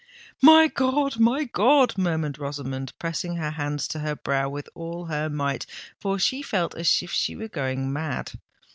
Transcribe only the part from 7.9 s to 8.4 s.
mad.